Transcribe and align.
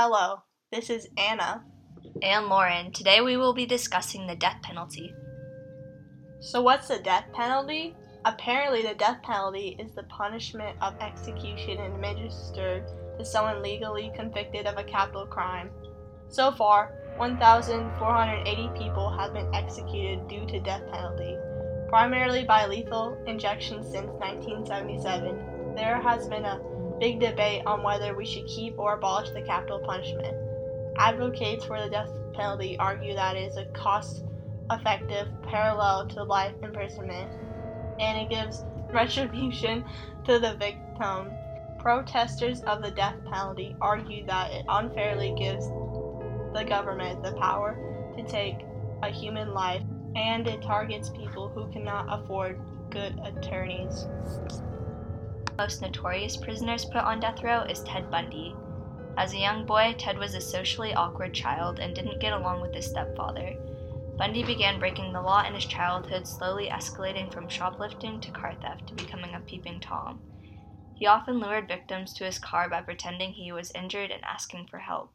Hello, 0.00 0.44
this 0.70 0.90
is 0.90 1.08
Anna. 1.18 1.64
And 2.22 2.46
Lauren. 2.46 2.92
Today 2.92 3.20
we 3.20 3.36
will 3.36 3.52
be 3.52 3.66
discussing 3.66 4.28
the 4.28 4.36
death 4.36 4.62
penalty. 4.62 5.12
So, 6.38 6.62
what's 6.62 6.86
the 6.86 7.00
death 7.00 7.24
penalty? 7.32 7.96
Apparently, 8.24 8.82
the 8.82 8.94
death 8.94 9.20
penalty 9.24 9.76
is 9.80 9.96
the 9.96 10.04
punishment 10.04 10.76
of 10.80 10.94
execution 11.00 11.78
and 11.80 11.94
administered 11.94 12.86
to 13.18 13.24
someone 13.24 13.60
legally 13.60 14.12
convicted 14.14 14.66
of 14.66 14.78
a 14.78 14.84
capital 14.84 15.26
crime. 15.26 15.68
So 16.28 16.52
far, 16.52 16.94
1,480 17.16 18.78
people 18.78 19.10
have 19.18 19.32
been 19.32 19.52
executed 19.52 20.28
due 20.28 20.46
to 20.46 20.60
death 20.60 20.82
penalty, 20.92 21.36
primarily 21.88 22.44
by 22.44 22.66
lethal 22.66 23.20
injection 23.26 23.82
since 23.82 24.12
1977. 24.20 25.74
There 25.74 26.00
has 26.00 26.28
been 26.28 26.44
a 26.44 26.77
big 26.98 27.20
debate 27.20 27.62
on 27.66 27.82
whether 27.82 28.14
we 28.16 28.26
should 28.26 28.46
keep 28.46 28.78
or 28.78 28.94
abolish 28.94 29.30
the 29.30 29.42
capital 29.42 29.80
punishment. 29.80 30.34
Advocates 30.98 31.64
for 31.64 31.80
the 31.80 31.88
death 31.88 32.08
penalty 32.34 32.76
argue 32.78 33.14
that 33.14 33.36
it 33.36 33.50
is 33.50 33.56
a 33.56 33.64
cost 33.66 34.24
effective 34.70 35.28
parallel 35.44 36.06
to 36.06 36.22
life 36.22 36.54
imprisonment 36.62 37.30
and 38.00 38.18
it 38.18 38.28
gives 38.28 38.64
retribution 38.92 39.84
to 40.24 40.38
the 40.38 40.54
victim. 40.54 41.30
Protesters 41.78 42.60
of 42.62 42.82
the 42.82 42.90
death 42.90 43.16
penalty 43.30 43.74
argue 43.80 44.26
that 44.26 44.50
it 44.52 44.64
unfairly 44.68 45.34
gives 45.38 45.66
the 46.54 46.64
government 46.68 47.22
the 47.22 47.32
power 47.32 47.76
to 48.16 48.22
take 48.24 48.56
a 49.02 49.10
human 49.10 49.54
life 49.54 49.82
and 50.16 50.46
it 50.48 50.60
targets 50.62 51.10
people 51.10 51.48
who 51.48 51.70
cannot 51.72 52.06
afford 52.08 52.58
good 52.90 53.18
attorneys. 53.24 54.06
Most 55.58 55.82
notorious 55.82 56.36
prisoners 56.36 56.84
put 56.84 57.02
on 57.02 57.18
death 57.18 57.42
row 57.42 57.62
is 57.62 57.82
Ted 57.82 58.08
Bundy. 58.12 58.54
As 59.16 59.32
a 59.32 59.38
young 59.38 59.66
boy, 59.66 59.92
Ted 59.98 60.16
was 60.16 60.36
a 60.36 60.40
socially 60.40 60.94
awkward 60.94 61.34
child 61.34 61.80
and 61.80 61.96
didn't 61.96 62.20
get 62.20 62.32
along 62.32 62.60
with 62.60 62.72
his 62.72 62.86
stepfather. 62.86 63.56
Bundy 64.16 64.44
began 64.44 64.78
breaking 64.78 65.12
the 65.12 65.20
law 65.20 65.44
in 65.44 65.54
his 65.54 65.64
childhood, 65.64 66.28
slowly 66.28 66.68
escalating 66.68 67.32
from 67.32 67.48
shoplifting 67.48 68.20
to 68.20 68.30
car 68.30 68.54
theft 68.62 68.86
to 68.86 68.94
becoming 68.94 69.34
a 69.34 69.40
peeping 69.40 69.80
Tom. 69.80 70.20
He 70.94 71.06
often 71.06 71.40
lured 71.40 71.66
victims 71.66 72.14
to 72.14 72.24
his 72.24 72.38
car 72.38 72.68
by 72.68 72.80
pretending 72.82 73.32
he 73.32 73.50
was 73.50 73.72
injured 73.72 74.12
and 74.12 74.24
asking 74.24 74.68
for 74.68 74.78
help. 74.78 75.12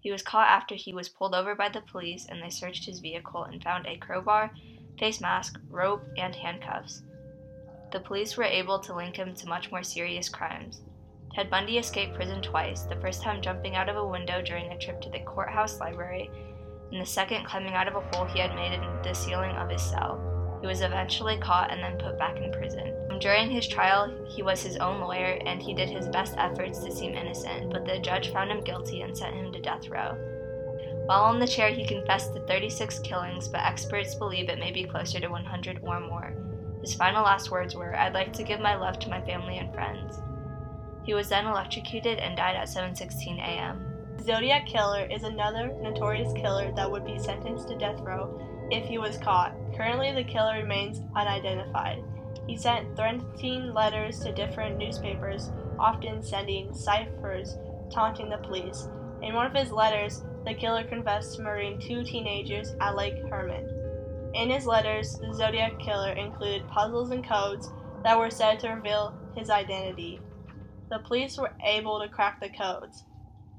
He 0.00 0.12
was 0.12 0.22
caught 0.22 0.48
after 0.48 0.74
he 0.74 0.92
was 0.92 1.08
pulled 1.08 1.34
over 1.34 1.54
by 1.54 1.70
the 1.70 1.80
police 1.80 2.26
and 2.26 2.42
they 2.42 2.50
searched 2.50 2.84
his 2.84 3.00
vehicle 3.00 3.44
and 3.44 3.62
found 3.62 3.86
a 3.86 3.96
crowbar, 3.96 4.50
face 4.98 5.22
mask, 5.22 5.58
rope, 5.70 6.04
and 6.18 6.34
handcuffs. 6.34 7.02
The 7.96 8.02
police 8.02 8.36
were 8.36 8.44
able 8.44 8.78
to 8.80 8.94
link 8.94 9.16
him 9.16 9.34
to 9.34 9.48
much 9.48 9.70
more 9.70 9.82
serious 9.82 10.28
crimes. 10.28 10.82
Ted 11.34 11.48
Bundy 11.48 11.78
escaped 11.78 12.14
prison 12.14 12.42
twice, 12.42 12.82
the 12.82 13.00
first 13.00 13.22
time 13.22 13.40
jumping 13.40 13.74
out 13.74 13.88
of 13.88 13.96
a 13.96 14.06
window 14.06 14.42
during 14.42 14.70
a 14.70 14.76
trip 14.76 15.00
to 15.00 15.08
the 15.08 15.20
courthouse 15.20 15.80
library, 15.80 16.30
and 16.92 17.00
the 17.00 17.06
second 17.06 17.46
climbing 17.46 17.72
out 17.72 17.88
of 17.88 17.96
a 17.96 18.00
hole 18.00 18.26
he 18.26 18.38
had 18.38 18.54
made 18.54 18.74
in 18.74 18.82
the 19.02 19.14
ceiling 19.14 19.56
of 19.56 19.70
his 19.70 19.80
cell. 19.80 20.20
He 20.60 20.66
was 20.66 20.82
eventually 20.82 21.38
caught 21.38 21.70
and 21.70 21.82
then 21.82 21.96
put 21.96 22.18
back 22.18 22.36
in 22.36 22.52
prison. 22.52 22.92
During 23.18 23.50
his 23.50 23.66
trial, 23.66 24.14
he 24.28 24.42
was 24.42 24.62
his 24.62 24.76
own 24.76 25.00
lawyer 25.00 25.38
and 25.46 25.62
he 25.62 25.72
did 25.72 25.88
his 25.88 26.06
best 26.08 26.34
efforts 26.36 26.80
to 26.80 26.92
seem 26.92 27.14
innocent, 27.14 27.72
but 27.72 27.86
the 27.86 27.98
judge 27.98 28.30
found 28.30 28.50
him 28.50 28.60
guilty 28.62 29.00
and 29.00 29.16
sent 29.16 29.36
him 29.36 29.54
to 29.54 29.62
death 29.62 29.88
row. 29.88 30.18
While 31.06 31.22
on 31.22 31.38
the 31.38 31.46
chair, 31.46 31.70
he 31.70 31.86
confessed 31.86 32.34
to 32.34 32.40
36 32.40 32.98
killings, 32.98 33.48
but 33.48 33.62
experts 33.62 34.14
believe 34.14 34.50
it 34.50 34.58
may 34.58 34.70
be 34.70 34.84
closer 34.84 35.18
to 35.18 35.28
100 35.28 35.80
or 35.82 36.00
more. 36.00 36.34
His 36.86 36.94
final 36.94 37.24
last 37.24 37.50
words 37.50 37.74
were, 37.74 37.96
I'd 37.96 38.14
like 38.14 38.32
to 38.34 38.44
give 38.44 38.60
my 38.60 38.76
love 38.76 39.00
to 39.00 39.10
my 39.10 39.20
family 39.22 39.58
and 39.58 39.74
friends. 39.74 40.20
He 41.02 41.14
was 41.14 41.28
then 41.28 41.44
electrocuted 41.44 42.20
and 42.20 42.36
died 42.36 42.54
at 42.54 42.68
7:16 42.68 43.40
a.m. 43.40 43.84
Zodiac 44.20 44.66
Killer 44.66 45.04
is 45.10 45.24
another 45.24 45.74
notorious 45.80 46.32
killer 46.34 46.70
that 46.76 46.88
would 46.88 47.04
be 47.04 47.18
sentenced 47.18 47.66
to 47.70 47.76
death 47.76 47.98
row 48.02 48.40
if 48.70 48.86
he 48.86 48.98
was 48.98 49.18
caught. 49.18 49.56
Currently, 49.76 50.12
the 50.12 50.22
killer 50.22 50.58
remains 50.58 51.02
unidentified. 51.16 52.04
He 52.46 52.56
sent 52.56 52.94
threatening 52.94 53.74
letters 53.74 54.20
to 54.20 54.30
different 54.30 54.78
newspapers, 54.78 55.50
often 55.80 56.22
sending 56.22 56.72
ciphers 56.72 57.58
taunting 57.90 58.30
the 58.30 58.38
police. 58.38 58.88
In 59.22 59.34
one 59.34 59.46
of 59.46 59.54
his 59.54 59.72
letters, 59.72 60.22
the 60.44 60.54
killer 60.54 60.84
confessed 60.84 61.34
to 61.34 61.42
murdering 61.42 61.80
two 61.80 62.04
teenagers 62.04 62.76
at 62.80 62.94
Lake 62.94 63.18
Herman. 63.28 63.85
In 64.36 64.50
his 64.50 64.66
letters, 64.66 65.18
the 65.18 65.32
Zodiac 65.32 65.78
Killer 65.78 66.12
included 66.12 66.68
puzzles 66.68 67.10
and 67.10 67.26
codes 67.26 67.70
that 68.04 68.18
were 68.18 68.30
said 68.30 68.60
to 68.60 68.68
reveal 68.68 69.18
his 69.34 69.50
identity. 69.50 70.20
The 70.90 71.00
police 71.00 71.38
were 71.38 71.54
able 71.64 72.00
to 72.00 72.08
crack 72.08 72.40
the 72.40 72.50
codes 72.50 73.02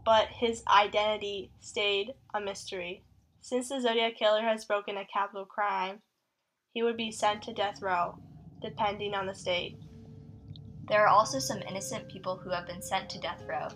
but 0.08 0.30
his 0.30 0.64
identity 0.74 1.52
stayed 1.60 2.14
a 2.34 2.40
mystery. 2.40 3.04
Since 3.42 3.68
the 3.68 3.82
Zodiac 3.82 4.16
Killer 4.16 4.42
has 4.42 4.64
broken 4.64 4.96
a 4.96 5.04
capital 5.04 5.44
crime, 5.44 6.00
he 6.72 6.82
would 6.82 6.96
be 6.96 7.12
sent 7.12 7.42
to 7.42 7.54
death 7.54 7.82
row, 7.82 8.18
depending 8.62 9.14
on 9.14 9.28
the 9.28 9.36
state. 9.36 9.78
There 10.88 11.02
are 11.02 11.10
also 11.10 11.40
some 11.40 11.62
innocent 11.68 12.08
people 12.08 12.38
who 12.38 12.52
have 12.52 12.68
been 12.68 12.82
sent 12.82 13.10
to 13.10 13.20
death 13.20 13.44
row. 13.50 13.68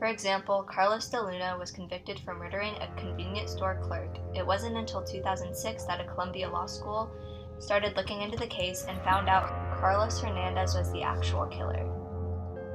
For 0.00 0.06
example, 0.06 0.62
Carlos 0.62 1.10
de 1.10 1.20
Luna 1.20 1.58
was 1.58 1.70
convicted 1.70 2.18
for 2.20 2.32
murdering 2.34 2.74
a 2.76 2.88
convenience 2.98 3.52
store 3.52 3.78
clerk. 3.82 4.16
It 4.34 4.46
wasn't 4.46 4.78
until 4.78 5.02
2006 5.02 5.84
that 5.84 6.00
a 6.00 6.04
Columbia 6.04 6.48
Law 6.48 6.64
School 6.64 7.10
started 7.58 7.94
looking 7.98 8.22
into 8.22 8.38
the 8.38 8.46
case 8.46 8.86
and 8.88 8.98
found 9.02 9.28
out 9.28 9.78
Carlos 9.78 10.18
Hernandez 10.18 10.74
was 10.74 10.90
the 10.90 11.02
actual 11.02 11.44
killer. 11.48 11.84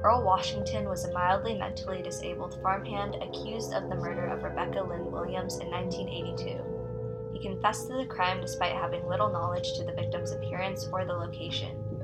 Earl 0.04 0.22
Washington 0.22 0.88
was 0.88 1.04
a 1.04 1.12
mildly 1.12 1.58
mentally 1.58 2.00
disabled 2.00 2.60
farmhand 2.62 3.16
accused 3.16 3.74
of 3.74 3.88
the 3.88 3.96
murder 3.96 4.26
of 4.26 4.44
Rebecca 4.44 4.80
Lynn 4.84 5.10
Williams 5.10 5.58
in 5.58 5.68
1982. 5.68 7.32
He 7.32 7.42
confessed 7.42 7.88
to 7.88 7.94
the 7.94 8.06
crime 8.06 8.40
despite 8.40 8.76
having 8.76 9.04
little 9.08 9.32
knowledge 9.32 9.72
to 9.72 9.84
the 9.84 9.94
victim's 9.94 10.30
appearance 10.30 10.86
or 10.92 11.04
the 11.04 11.12
location. 11.12 11.95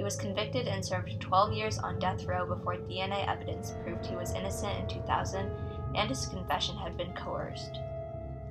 He 0.00 0.04
was 0.04 0.16
convicted 0.16 0.66
and 0.66 0.82
served 0.82 1.20
12 1.20 1.52
years 1.52 1.78
on 1.78 1.98
death 1.98 2.24
row 2.24 2.46
before 2.46 2.76
DNA 2.76 3.28
evidence 3.28 3.74
proved 3.84 4.06
he 4.06 4.16
was 4.16 4.32
innocent 4.32 4.78
in 4.78 4.88
2000 4.88 5.50
and 5.94 6.08
his 6.08 6.24
confession 6.24 6.74
had 6.74 6.96
been 6.96 7.12
coerced. 7.12 7.80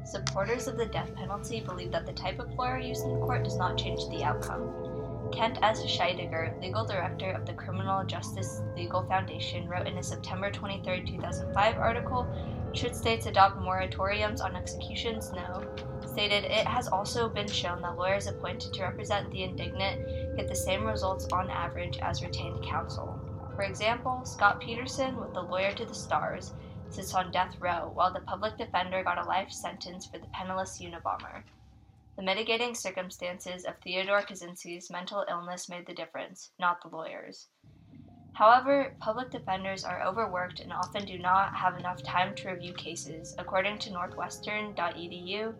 Supporters 0.03 0.67
of 0.67 0.77
the 0.77 0.85
death 0.85 1.11
penalty 1.15 1.61
believe 1.61 1.91
that 1.91 2.05
the 2.05 2.13
type 2.13 2.37
of 2.37 2.53
lawyer 2.53 2.77
used 2.77 3.03
in 3.03 3.19
court 3.21 3.43
does 3.45 3.55
not 3.55 3.79
change 3.79 4.07
the 4.09 4.23
outcome. 4.23 5.31
Kent 5.31 5.57
S. 5.63 5.81
Scheidegger, 5.81 6.61
legal 6.61 6.85
director 6.85 7.31
of 7.31 7.47
the 7.47 7.53
Criminal 7.53 8.05
Justice 8.05 8.61
Legal 8.75 9.03
Foundation, 9.07 9.67
wrote 9.67 9.87
in 9.87 9.97
a 9.97 10.03
September 10.03 10.51
23, 10.51 11.03
2005 11.03 11.77
article, 11.77 12.27
Should 12.73 12.95
states 12.95 13.25
adopt 13.25 13.57
moratoriums 13.57 14.41
on 14.41 14.55
executions? 14.55 15.31
No. 15.31 15.63
Stated, 16.05 16.45
It 16.45 16.67
has 16.67 16.87
also 16.87 17.27
been 17.27 17.47
shown 17.47 17.81
that 17.81 17.97
lawyers 17.97 18.27
appointed 18.27 18.73
to 18.73 18.83
represent 18.83 19.31
the 19.31 19.43
indignant 19.43 20.28
get 20.39 20.47
the 20.47 20.55
same 20.55 20.85
results 20.85 21.27
on 21.33 21.49
average 21.49 21.97
as 21.97 22.23
retained 22.23 22.63
counsel. 22.63 23.19
For 23.55 23.63
example, 23.63 24.21
Scott 24.23 24.61
Peterson, 24.61 25.17
with 25.19 25.33
the 25.33 25.41
Lawyer 25.41 25.73
to 25.73 25.83
the 25.83 25.93
Stars, 25.93 26.53
sits 26.89 27.13
on 27.13 27.29
death 27.29 27.57
row, 27.59 27.91
while 27.93 28.13
the 28.13 28.21
public 28.21 28.57
defender 28.57 29.03
got 29.03 29.17
a 29.17 29.27
life 29.27 29.51
sentence 29.51 30.05
for 30.05 30.17
the 30.17 30.27
penniless 30.27 30.79
Unabomber. 30.79 31.43
The 32.15 32.23
mitigating 32.23 32.73
circumstances 32.73 33.65
of 33.65 33.75
Theodore 33.83 34.21
Kaczynski's 34.21 34.89
mental 34.89 35.25
illness 35.29 35.67
made 35.67 35.85
the 35.85 35.93
difference, 35.93 36.51
not 36.57 36.81
the 36.81 36.87
lawyers. 36.87 37.47
However, 38.31 38.95
public 39.01 39.31
defenders 39.31 39.83
are 39.83 40.01
overworked 40.01 40.61
and 40.61 40.71
often 40.71 41.03
do 41.03 41.17
not 41.17 41.53
have 41.53 41.77
enough 41.77 42.01
time 42.01 42.33
to 42.35 42.51
review 42.51 42.73
cases. 42.75 43.35
According 43.37 43.79
to 43.79 43.91
northwestern.edu, 43.91 45.53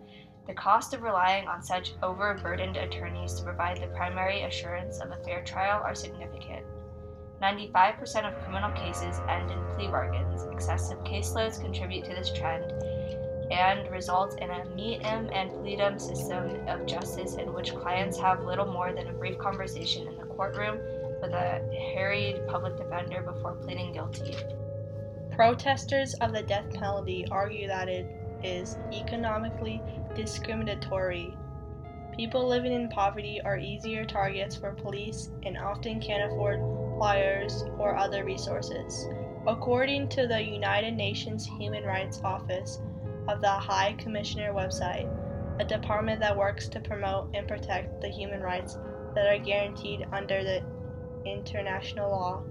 the 0.50 0.56
cost 0.56 0.96
of 0.96 1.04
relying 1.04 1.48
on 1.48 1.62
such 1.62 1.94
overburdened 2.02 2.76
attorneys 2.76 3.36
to 3.36 3.44
provide 3.44 3.80
the 3.80 3.86
primary 3.96 4.42
assurance 4.42 5.00
of 5.00 5.12
a 5.12 5.24
fair 5.24 5.44
trial 5.44 5.80
are 5.84 5.94
significant. 5.94 6.66
95% 7.40 8.26
of 8.26 8.44
criminal 8.44 8.72
cases 8.72 9.22
end 9.30 9.52
in 9.52 9.64
plea 9.76 9.88
bargains. 9.90 10.48
Excessive 10.52 10.98
caseloads 11.04 11.62
contribute 11.62 12.04
to 12.06 12.16
this 12.16 12.34
trend, 12.34 12.66
and 13.52 13.92
results 13.92 14.38
in 14.42 14.50
a 14.50 14.66
meet-em 14.76 15.30
and 15.34 15.52
plead-em 15.52 16.00
system 16.00 16.68
of 16.68 16.88
justice 16.88 17.36
in 17.36 17.54
which 17.54 17.76
clients 17.76 18.18
have 18.18 18.44
little 18.44 18.66
more 18.66 18.92
than 18.92 19.06
a 19.06 19.14
brief 19.14 19.38
conversation 19.38 20.08
in 20.08 20.18
the 20.18 20.26
courtroom 20.26 20.80
with 21.22 21.32
a 21.32 21.62
harried 21.94 22.42
public 22.48 22.76
defender 22.76 23.22
before 23.22 23.54
pleading 23.54 23.94
guilty. 23.94 24.36
Protesters 25.36 26.16
of 26.16 26.34
the 26.34 26.42
death 26.42 26.74
penalty 26.74 27.28
argue 27.30 27.68
that 27.68 27.88
it 27.88 28.19
is 28.44 28.78
economically 28.92 29.82
discriminatory. 30.16 31.36
People 32.16 32.48
living 32.48 32.74
in 32.74 32.90
poverty 32.90 33.40
are 33.44 33.58
easier 33.58 34.06
targets 34.06 34.56
for 34.56 34.72
police 34.72 35.30
and 35.44 35.58
often 35.58 36.02
can't 36.02 36.32
afford 36.32 36.60
lawyers 36.60 37.64
or 37.78 37.96
other 37.96 38.24
resources. 38.26 39.08
According 39.48 40.10
to 40.10 40.28
the 40.28 40.42
United 40.42 40.96
Nations 40.96 41.46
Human 41.46 41.84
Rights 41.84 42.20
Office, 42.24 42.82
of 43.30 43.42
the 43.42 43.48
High 43.48 43.94
Commissioner 43.94 44.54
website, 44.54 45.08
a 45.60 45.66
department 45.66 46.20
that 46.20 46.36
works 46.36 46.68
to 46.70 46.80
promote 46.80 47.30
and 47.34 47.48
protect 47.48 48.02
the 48.02 48.10
human 48.10 48.42
rights 48.42 48.78
that 49.14 49.28
are 49.28 49.38
guaranteed 49.38 50.08
under 50.12 50.44
the 50.44 50.64
international 51.26 52.10
law. 52.10 52.44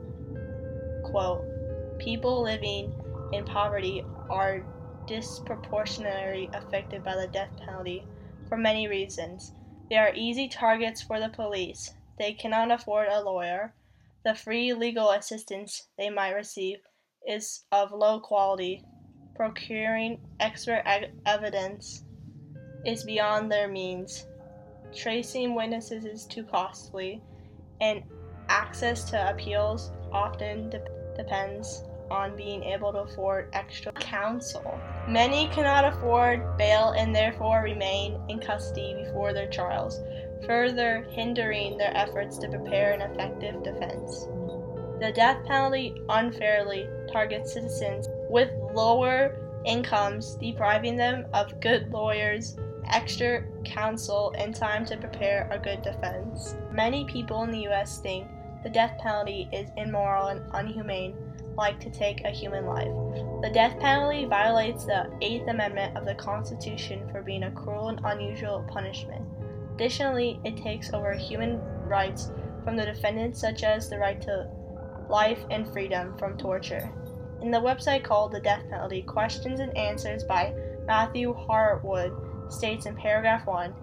Quote, 1.11 1.45
People 1.99 2.43
living 2.43 2.95
in 3.33 3.45
poverty 3.45 4.05
are 4.31 4.65
disproportionately 5.09 6.49
affected 6.53 7.03
by 7.03 7.17
the 7.17 7.27
death 7.29 7.51
penalty 7.65 8.05
for 8.49 8.57
many 8.57 8.87
reasons. 8.87 9.53
They 9.91 9.97
are 9.97 10.13
easy 10.15 10.49
targets 10.49 11.03
for 11.03 11.19
the 11.19 11.31
police. 11.31 11.95
They 12.19 12.35
cannot 12.35 12.71
afford 12.71 13.09
a 13.09 13.23
lawyer. 13.23 13.75
The 14.25 14.35
free 14.35 14.75
legal 14.75 15.11
assistance 15.11 15.89
they 15.97 16.11
might 16.11 16.33
receive 16.33 16.79
is 17.27 17.65
of 17.73 17.93
low 17.93 18.21
quality. 18.21 18.85
Procuring 19.35 20.19
expert 20.41 20.85
evidence 21.25 22.05
is 22.85 23.05
beyond 23.05 23.51
their 23.51 23.69
means. 23.69 24.27
Tracing 24.95 25.55
witnesses 25.55 26.05
is 26.05 26.25
too 26.27 26.45
costly, 26.45 27.23
and 27.81 28.03
access 28.49 29.05
to 29.11 29.31
appeals 29.31 29.93
often 30.13 30.71
de- 30.71 30.83
depends 31.17 31.85
on 32.11 32.37
being 32.37 32.63
able 32.65 32.93
to 32.93 33.01
afford 33.01 33.49
extra 33.53 33.93
counsel. 33.93 34.79
Many 35.07 35.49
cannot 35.49 35.85
afford 35.85 36.57
bail 36.57 36.91
and 36.97 37.15
therefore 37.15 37.63
remain 37.63 38.21
in 38.29 38.39
custody 38.39 38.95
before 39.05 39.33
their 39.33 39.49
trials, 39.49 40.01
further 40.47 41.07
hindering 41.11 41.77
their 41.77 41.97
efforts 41.97 42.39
to 42.39 42.49
prepare 42.49 42.93
an 42.93 43.03
effective 43.03 43.63
defense. 43.63 44.27
The 45.01 45.13
death 45.15 45.45
penalty 45.47 45.95
unfairly 46.09 46.89
targets 47.13 47.53
citizens 47.53 48.09
with 48.29 48.51
lower 48.75 49.37
incomes, 49.65 50.35
depriving 50.35 50.97
them 50.97 51.27
of 51.33 51.61
good 51.61 51.91
lawyers, 51.93 52.57
extra 52.91 53.45
counsel, 53.65 54.35
and 54.37 54.55
time 54.55 54.85
to 54.87 54.97
prepare 54.97 55.49
a 55.53 55.59
good 55.59 55.83
defense. 55.83 56.57
Many 56.73 57.05
people 57.05 57.43
in 57.45 57.51
the 57.51 57.69
US 57.69 57.99
think 57.99 58.27
the 58.63 58.71
death 58.71 58.99
penalty 58.99 59.49
is 59.53 59.71
immoral 59.77 60.29
and 60.29 60.41
unhumane, 60.53 61.15
like 61.59 61.81
to 61.81 61.91
take 61.91 62.25
a 62.25 62.31
human 62.31 62.65
life. 62.65 62.95
The 63.43 63.51
death 63.53 63.79
penalty 63.81 64.25
violates 64.25 64.85
the 64.85 65.11
Eighth 65.21 65.49
Amendment 65.49 65.97
of 65.97 66.07
the 66.07 66.15
Constitution 66.15 67.07
for 67.11 67.21
being 67.21 67.43
a 67.43 67.51
cruel 67.51 67.89
and 67.89 68.01
unusual 68.05 68.65
punishment. 68.73 69.23
Additionally, 69.75 70.41
it 70.45 70.57
takes 70.57 70.95
over 70.95 71.13
human 71.13 71.61
rights 71.85 72.31
from 72.65 72.77
the 72.77 72.85
defendant, 72.85 73.37
such 73.37 73.65
as 73.65 73.91
the 73.91 73.99
right 73.99 74.21
to 74.23 74.49
life 75.09 75.45
and 75.51 75.71
freedom 75.73 76.17
from 76.17 76.39
torture. 76.39 76.91
In 77.43 77.51
the 77.51 77.61
website 77.61 78.05
called 78.05 78.33
The 78.33 78.41
Death 78.41 78.63
Penalty, 78.71 79.03
Questions 79.03 79.61
and 79.61 79.77
Answers 79.77 80.25
by 80.25 80.55
Matthew 80.87 81.35
Harwood 81.35 82.13
states 82.53 82.87
in 82.87 82.95
paragraph 82.95 83.47
1 83.47 83.75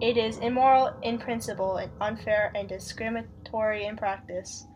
It 0.00 0.16
is 0.16 0.38
immoral 0.38 0.94
in 1.02 1.18
principle 1.18 1.76
and 1.76 1.90
unfair 2.00 2.52
and 2.54 2.68
discriminatory 2.68 3.84
in 3.84 3.96
practice. 3.96 4.66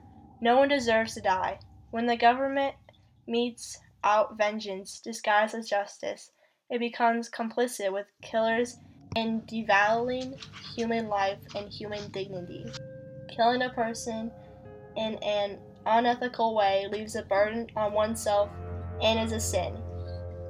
No 0.40 0.56
one 0.56 0.68
deserves 0.68 1.14
to 1.14 1.20
die. 1.20 1.58
When 1.92 2.06
the 2.06 2.16
government 2.16 2.74
metes 3.26 3.78
out 4.02 4.38
vengeance 4.38 4.98
disguised 4.98 5.54
as 5.54 5.68
justice, 5.68 6.30
it 6.70 6.78
becomes 6.78 7.28
complicit 7.28 7.92
with 7.92 8.06
killers 8.22 8.78
in 9.14 9.42
devaluing 9.42 10.42
human 10.74 11.08
life 11.08 11.36
and 11.54 11.70
human 11.70 12.10
dignity. 12.10 12.64
Killing 13.28 13.60
a 13.60 13.68
person 13.68 14.30
in 14.96 15.16
an 15.16 15.58
unethical 15.84 16.54
way 16.54 16.86
leaves 16.90 17.14
a 17.14 17.24
burden 17.24 17.66
on 17.76 17.92
oneself 17.92 18.48
and 19.02 19.20
is 19.20 19.32
a 19.32 19.40
sin. 19.40 19.76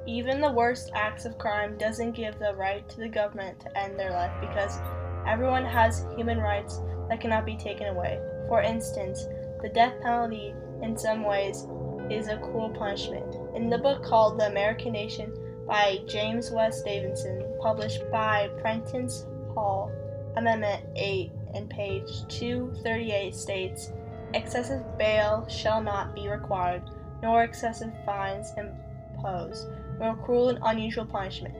Even 0.07 0.39
the 0.39 0.49
worst 0.49 0.91
acts 0.95 1.25
of 1.25 1.37
crime 1.37 1.77
doesn't 1.77 2.15
give 2.15 2.39
the 2.39 2.55
right 2.55 2.87
to 2.87 3.01
the 3.01 3.09
government 3.09 3.59
to 3.59 3.77
end 3.77 3.99
their 3.99 4.11
life 4.11 4.31
because 4.39 4.79
everyone 5.27 5.65
has 5.65 6.05
human 6.15 6.37
rights 6.37 6.79
that 7.09 7.19
cannot 7.19 7.45
be 7.45 7.57
taken 7.57 7.87
away. 7.87 8.17
For 8.47 8.61
instance, 8.61 9.25
the 9.61 9.71
death 9.73 9.95
penalty 10.01 10.53
in 10.83 10.97
some 10.97 11.23
ways 11.23 11.65
is 12.09 12.27
a 12.27 12.37
cruel 12.37 12.69
punishment. 12.69 13.35
In 13.55 13.69
the 13.69 13.77
book 13.77 14.03
called 14.03 14.39
The 14.39 14.47
American 14.47 14.91
Nation 14.91 15.33
by 15.65 15.99
James 16.07 16.51
West 16.51 16.85
Davidson, 16.85 17.43
published 17.61 18.03
by 18.11 18.49
Prentice 18.59 19.25
Hall, 19.53 19.91
Amendment 20.35 20.85
8 20.95 21.31
and 21.53 21.69
page 21.69 22.27
238 22.27 23.33
states 23.33 23.91
excessive 24.33 24.97
bail 24.97 25.47
shall 25.47 25.81
not 25.81 26.13
be 26.13 26.27
required, 26.27 26.83
nor 27.21 27.43
excessive 27.43 27.93
fines 28.05 28.51
imposed 28.57 29.67
nor 29.99 30.15
cruel 30.17 30.49
and 30.49 30.59
unusual 30.63 31.05
punishment. 31.05 31.55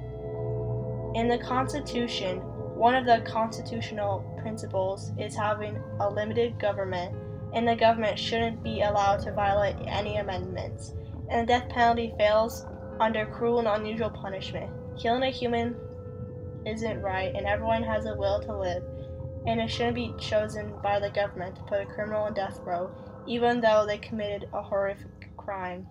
In 1.16 1.28
the 1.28 1.38
Constitution, 1.38 2.40
one 2.76 2.96
of 2.96 3.06
the 3.06 3.22
constitutional 3.30 4.20
principles 4.42 5.12
is 5.18 5.36
having 5.36 5.80
a 6.00 6.10
limited 6.10 6.60
government, 6.60 7.16
and 7.54 7.68
the 7.68 7.76
government 7.76 8.18
shouldn't 8.18 8.64
be 8.64 8.82
allowed 8.82 9.22
to 9.22 9.32
violate 9.32 9.76
any 9.88 10.18
amendments. 10.18 10.94
And 11.30 11.42
the 11.42 11.54
death 11.54 11.70
penalty 11.70 12.14
fails 12.18 12.66
under 13.00 13.26
cruel 13.26 13.60
and 13.60 13.68
unusual 13.68 14.10
punishment. 14.10 14.72
Killing 15.00 15.24
a 15.24 15.30
human 15.30 15.76
isn't 16.66 17.02
right, 17.02 17.34
and 17.36 17.46
everyone 17.46 17.84
has 17.84 18.06
a 18.06 18.16
will 18.16 18.42
to 18.42 18.58
live, 18.58 18.84
and 19.46 19.60
it 19.60 19.70
shouldn't 19.70 19.96
be 19.96 20.14
chosen 20.20 20.74
by 20.82 21.00
the 21.00 21.10
government 21.10 21.56
to 21.56 21.64
put 21.64 21.82
a 21.82 21.86
criminal 21.86 22.24
on 22.24 22.34
death 22.34 22.60
row, 22.64 22.92
even 23.28 23.62
though 23.62 23.86
they 23.86 23.98
committed 23.98 24.50
a 24.54 24.62
horrific 24.62 25.36
crime. 25.38 25.88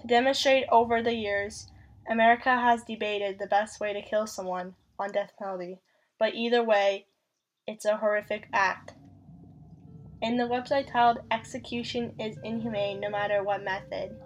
To 0.00 0.06
demonstrate 0.06 0.66
over 0.70 1.02
the 1.02 1.14
years, 1.14 1.70
America 2.08 2.50
has 2.50 2.84
debated 2.84 3.38
the 3.38 3.46
best 3.46 3.80
way 3.80 3.92
to 3.92 4.02
kill 4.02 4.26
someone 4.26 4.74
on 4.98 5.12
death 5.12 5.32
penalty, 5.38 5.78
but 6.18 6.34
either 6.34 6.62
way, 6.62 7.06
it's 7.66 7.84
a 7.84 7.96
horrific 7.96 8.48
act. 8.52 8.94
In 10.22 10.38
the 10.38 10.44
website 10.44 10.90
titled 10.90 11.18
Execution 11.30 12.14
is 12.18 12.38
Inhumane 12.42 13.00
No 13.00 13.10
Matter 13.10 13.44
What 13.44 13.62
Method, 13.62 14.16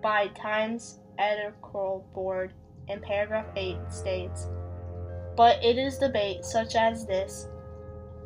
by 0.00 0.28
Times 0.28 1.00
Editorial 1.18 2.06
Board, 2.14 2.52
in 2.86 3.00
paragraph 3.00 3.46
8 3.56 3.78
states, 3.90 4.46
But 5.36 5.62
it 5.62 5.76
is 5.76 5.98
debate 5.98 6.44
such 6.44 6.76
as 6.76 7.04
this 7.04 7.48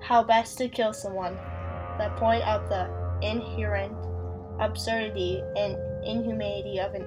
how 0.02 0.22
best 0.22 0.58
to 0.58 0.68
kill 0.68 0.92
someone 0.92 1.34
that 1.96 2.14
point 2.16 2.42
out 2.42 2.68
the 2.68 2.90
inherent 3.26 3.94
absurdity 4.60 5.42
and 5.56 5.78
inhumanity 6.04 6.78
of 6.78 6.92
an, 6.92 7.06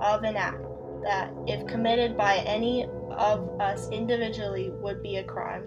of 0.00 0.22
an 0.22 0.36
act 0.36 0.62
that, 1.02 1.32
if 1.48 1.66
committed 1.66 2.16
by 2.16 2.36
any 2.46 2.86
of 3.10 3.60
us 3.60 3.88
individually, 3.90 4.70
would 4.80 5.02
be 5.02 5.16
a 5.16 5.24
crime. 5.24 5.64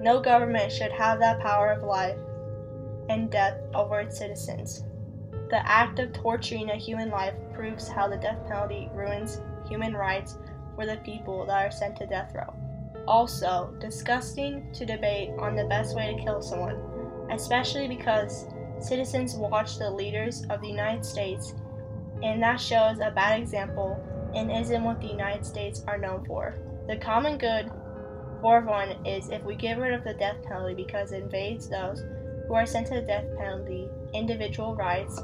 No 0.00 0.20
government 0.20 0.70
should 0.70 0.92
have 0.92 1.18
that 1.18 1.40
power 1.40 1.72
of 1.72 1.82
life 1.82 2.16
and 3.10 3.28
death 3.28 3.58
over 3.74 4.00
its 4.00 4.16
citizens. 4.16 4.84
The 5.50 5.66
act 5.68 5.98
of 5.98 6.12
torturing 6.12 6.70
a 6.70 6.76
human 6.76 7.10
life 7.10 7.34
proves 7.52 7.88
how 7.88 8.06
the 8.08 8.16
death 8.16 8.38
penalty 8.46 8.88
ruins 8.94 9.40
human 9.68 9.94
rights 9.94 10.38
for 10.76 10.86
the 10.86 10.96
people 10.98 11.44
that 11.46 11.66
are 11.66 11.72
sent 11.72 11.96
to 11.96 12.06
death 12.06 12.32
row. 12.34 12.54
Also, 13.08 13.74
disgusting 13.80 14.72
to 14.72 14.86
debate 14.86 15.30
on 15.40 15.56
the 15.56 15.64
best 15.64 15.96
way 15.96 16.14
to 16.14 16.22
kill 16.22 16.40
someone, 16.40 16.76
especially 17.32 17.88
because 17.88 18.46
citizens 18.78 19.34
watch 19.34 19.76
the 19.76 19.90
leaders 19.90 20.46
of 20.48 20.60
the 20.60 20.68
United 20.68 21.04
States 21.04 21.54
and 22.22 22.40
that 22.40 22.60
shows 22.60 22.98
a 23.00 23.10
bad 23.10 23.40
example 23.40 23.98
and 24.34 24.52
isn't 24.52 24.84
what 24.84 25.00
the 25.00 25.08
United 25.08 25.44
States 25.44 25.82
are 25.88 25.98
known 25.98 26.24
for. 26.26 26.58
The 26.86 26.96
common 26.96 27.38
good 27.38 27.70
for 28.40 28.60
one 28.60 29.04
is 29.04 29.30
if 29.30 29.42
we 29.42 29.56
get 29.56 29.78
rid 29.78 29.94
of 29.94 30.04
the 30.04 30.14
death 30.14 30.36
penalty 30.44 30.74
because 30.74 31.12
it 31.12 31.24
invades 31.24 31.68
those 31.68 32.04
who 32.50 32.56
are 32.56 32.66
sent 32.66 32.88
to 32.88 32.94
the 32.94 33.02
death 33.02 33.24
penalty 33.38 33.88
individual 34.12 34.74
rights. 34.74 35.22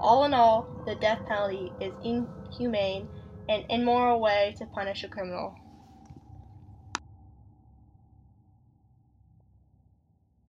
All 0.00 0.24
in 0.24 0.34
all, 0.34 0.82
the 0.84 0.96
death 0.96 1.20
penalty 1.28 1.70
is 1.80 1.92
inhumane 2.02 3.08
and 3.48 3.64
immoral 3.70 4.20
way 4.20 4.52
to 4.58 4.66
punish 4.66 5.04
a 5.04 5.08
criminal. 5.08 5.54